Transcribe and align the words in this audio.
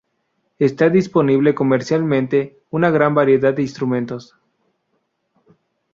Está 0.57 0.89
disponible 0.89 1.53
comercialmente 1.53 2.57
una 2.71 2.89
gran 2.89 3.13
variedad 3.13 3.53
de 3.53 3.61
instrumentos. 3.61 4.35